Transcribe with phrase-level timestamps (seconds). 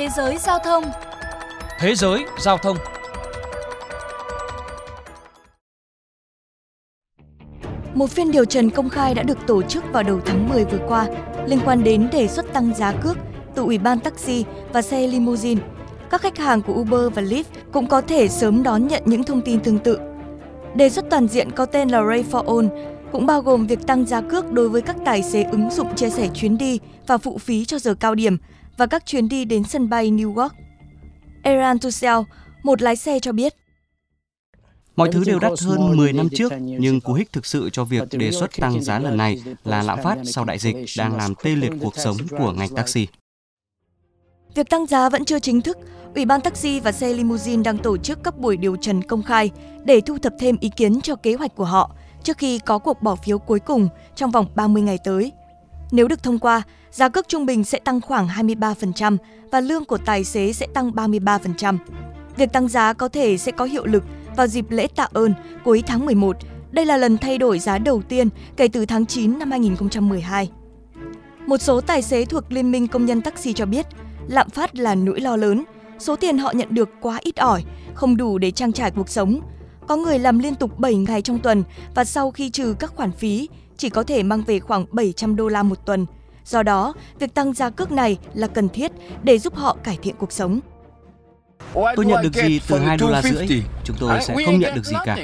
[0.00, 0.84] Thế giới giao thông
[1.78, 2.76] Thế giới giao thông
[7.94, 10.78] Một phiên điều trần công khai đã được tổ chức vào đầu tháng 10 vừa
[10.88, 11.06] qua
[11.46, 13.16] liên quan đến đề xuất tăng giá cước
[13.54, 15.62] từ Ủy ban taxi và xe limousine.
[16.10, 19.40] Các khách hàng của Uber và Lyft cũng có thể sớm đón nhận những thông
[19.40, 19.98] tin tương tự.
[20.74, 24.06] Đề xuất toàn diện có tên là Ray for All cũng bao gồm việc tăng
[24.06, 27.38] giá cước đối với các tài xế ứng dụng chia sẻ chuyến đi và phụ
[27.38, 28.36] phí cho giờ cao điểm
[28.80, 30.52] và các chuyến đi đến sân bay New York.
[31.42, 32.18] Eran Tussell,
[32.62, 33.54] một lái xe cho biết.
[34.96, 38.08] Mọi thứ đều đắt hơn 10 năm trước, nhưng cú hích thực sự cho việc
[38.12, 41.50] đề xuất tăng giá lần này là lạm phát sau đại dịch đang làm tê
[41.50, 43.06] liệt cuộc sống của ngành taxi.
[44.54, 45.78] Việc tăng giá vẫn chưa chính thức.
[46.14, 49.50] Ủy ban taxi và xe limousine đang tổ chức các buổi điều trần công khai
[49.84, 53.02] để thu thập thêm ý kiến cho kế hoạch của họ trước khi có cuộc
[53.02, 55.32] bỏ phiếu cuối cùng trong vòng 30 ngày tới.
[55.92, 59.16] Nếu được thông qua, giá cước trung bình sẽ tăng khoảng 23%
[59.50, 61.76] và lương của tài xế sẽ tăng 33%.
[62.36, 64.04] Việc tăng giá có thể sẽ có hiệu lực
[64.36, 66.36] vào dịp lễ tạ ơn cuối tháng 11.
[66.70, 70.50] Đây là lần thay đổi giá đầu tiên kể từ tháng 9 năm 2012.
[71.46, 73.86] Một số tài xế thuộc Liên minh Công nhân Taxi cho biết,
[74.28, 75.64] lạm phát là nỗi lo lớn.
[75.98, 79.40] Số tiền họ nhận được quá ít ỏi, không đủ để trang trải cuộc sống.
[79.86, 81.62] Có người làm liên tục 7 ngày trong tuần
[81.94, 83.48] và sau khi trừ các khoản phí,
[83.80, 86.06] chỉ có thể mang về khoảng 700 đô la một tuần.
[86.44, 90.14] Do đó, việc tăng gia cước này là cần thiết để giúp họ cải thiện
[90.18, 90.60] cuộc sống.
[91.74, 93.46] Tôi nhận được gì từ 2 đô la rưỡi?
[93.84, 95.16] Chúng tôi sẽ không nhận được gì cả.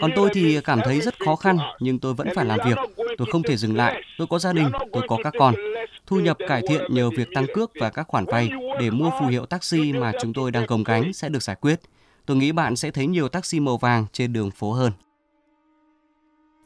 [0.00, 2.76] Còn tôi thì cảm thấy rất khó khăn, nhưng tôi vẫn phải làm việc.
[3.18, 4.02] Tôi không thể dừng lại.
[4.18, 5.54] Tôi có gia đình, tôi có các con.
[6.06, 9.26] Thu nhập cải thiện nhờ việc tăng cước và các khoản vay để mua phù
[9.26, 11.80] hiệu taxi mà chúng tôi đang gồng gánh sẽ được giải quyết.
[12.26, 14.92] Tôi nghĩ bạn sẽ thấy nhiều taxi màu vàng trên đường phố hơn.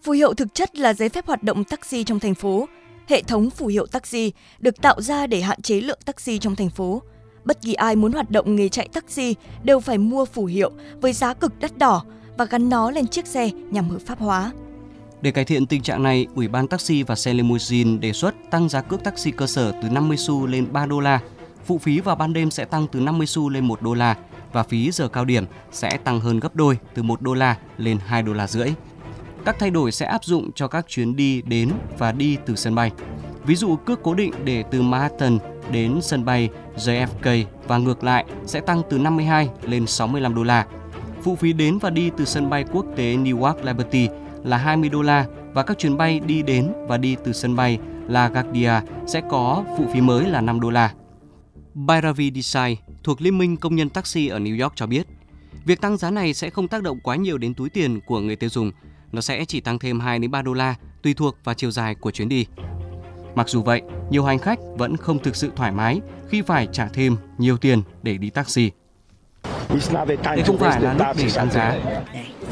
[0.02, 2.68] Phù hiệu thực chất là giấy phép hoạt động taxi trong thành phố.
[3.08, 6.70] Hệ thống phù hiệu taxi được tạo ra để hạn chế lượng taxi trong thành
[6.70, 7.02] phố.
[7.44, 11.12] Bất kỳ ai muốn hoạt động nghề chạy taxi đều phải mua phù hiệu với
[11.12, 12.04] giá cực đắt đỏ
[12.36, 14.53] và gắn nó lên chiếc xe nhằm hợp pháp hóa.
[15.20, 18.69] Để cải thiện tình trạng này, Ủy ban taxi và xe limousine đề xuất tăng
[18.69, 21.20] giá cước taxi cơ sở từ 50 xu lên 3 đô la.
[21.66, 24.16] Phụ phí vào ban đêm sẽ tăng từ 50 xu lên 1 đô la
[24.53, 27.98] và phí giờ cao điểm sẽ tăng hơn gấp đôi từ 1 đô la lên
[28.06, 28.69] 2 đô la rưỡi.
[29.44, 32.75] Các thay đổi sẽ áp dụng cho các chuyến đi đến và đi từ sân
[32.75, 32.91] bay.
[33.47, 35.38] Ví dụ cước cố định để từ Manhattan
[35.72, 40.66] đến sân bay JFK và ngược lại sẽ tăng từ 52 lên 65 đô la.
[41.22, 44.09] Phụ phí đến và đi từ sân bay quốc tế Newark Liberty
[44.44, 47.78] là 20 đô la và các chuyến bay đi đến và đi từ sân bay
[48.09, 48.72] LaGuardia
[49.06, 50.93] sẽ có phụ phí mới là 5 đô la.
[51.75, 55.06] Bhairavi Desai thuộc Liên minh Công nhân Taxi ở New York cho biết,
[55.65, 58.37] việc tăng giá này sẽ không tác động quá nhiều đến túi tiền của người
[58.37, 58.72] tiêu dùng,
[59.12, 61.94] nó sẽ chỉ tăng thêm 2 đến 3 đô la tùy thuộc vào chiều dài
[61.94, 62.46] của chuyến đi.
[63.34, 66.88] Mặc dù vậy, nhiều hành khách vẫn không thực sự thoải mái khi phải trả
[66.88, 68.70] thêm nhiều tiền để đi taxi.
[70.24, 71.78] Đây không phải là lúc để tăng giá.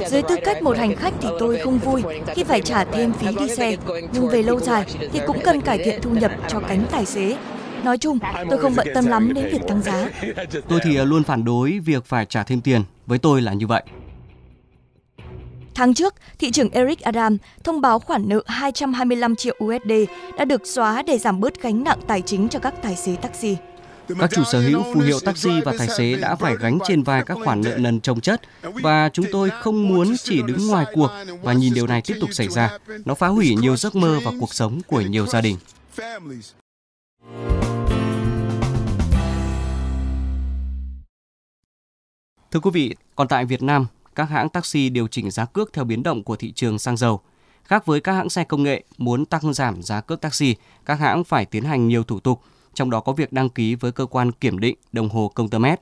[0.06, 2.02] Dưới tư cách một hành khách thì tôi không vui
[2.34, 3.76] khi phải trả thêm phí đi xe,
[4.12, 7.36] nhưng về lâu dài thì cũng cần cải thiện thu nhập cho cánh tài xế.
[7.84, 8.18] Nói chung,
[8.50, 10.10] tôi không bận tâm lắm đến việc tăng giá.
[10.68, 13.82] Tôi thì luôn phản đối việc phải trả thêm tiền, với tôi là như vậy.
[15.76, 19.92] Tháng trước, thị trưởng Eric Adam thông báo khoản nợ 225 triệu USD
[20.38, 23.56] đã được xóa để giảm bớt gánh nặng tài chính cho các tài xế taxi.
[24.18, 27.22] Các chủ sở hữu phù hiệu taxi và tài xế đã phải gánh trên vai
[27.26, 31.10] các khoản nợ nần trồng chất và chúng tôi không muốn chỉ đứng ngoài cuộc
[31.42, 32.78] và nhìn điều này tiếp tục xảy ra.
[33.04, 35.56] Nó phá hủy nhiều giấc mơ và cuộc sống của nhiều gia đình.
[42.50, 45.84] Thưa quý vị, còn tại Việt Nam, các hãng taxi điều chỉnh giá cước theo
[45.84, 47.20] biến động của thị trường xăng dầu.
[47.64, 50.54] Khác với các hãng xe công nghệ, muốn tăng giảm giá cước taxi,
[50.86, 52.40] các hãng phải tiến hành nhiều thủ tục,
[52.74, 55.58] trong đó có việc đăng ký với cơ quan kiểm định đồng hồ công tơ
[55.58, 55.80] mét.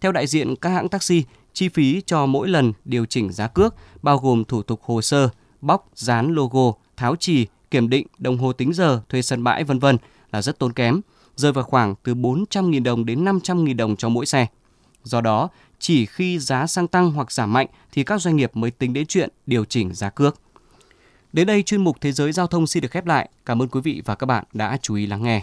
[0.00, 3.74] Theo đại diện các hãng taxi, chi phí cho mỗi lần điều chỉnh giá cước
[4.02, 5.28] bao gồm thủ tục hồ sơ,
[5.60, 9.78] bóc, dán logo, tháo trì, kiểm định, đồng hồ tính giờ, thuê sân bãi vân
[9.78, 9.96] vân
[10.32, 11.00] là rất tốn kém,
[11.36, 14.46] rơi vào khoảng từ 400.000 đồng đến 500.000 đồng cho mỗi xe.
[15.06, 15.48] Do đó,
[15.78, 19.06] chỉ khi giá xăng tăng hoặc giảm mạnh thì các doanh nghiệp mới tính đến
[19.06, 20.40] chuyện điều chỉnh giá cước.
[21.32, 23.28] Đến đây chuyên mục Thế giới giao thông xin được khép lại.
[23.46, 25.42] Cảm ơn quý vị và các bạn đã chú ý lắng nghe.